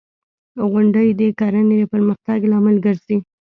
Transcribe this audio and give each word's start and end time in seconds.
•غونډۍ 0.71 1.07
د 1.19 1.21
کرنې 1.39 1.75
د 1.79 1.83
پرمختګ 1.93 2.39
لامل 2.51 2.77
ګرځي. 2.85 3.17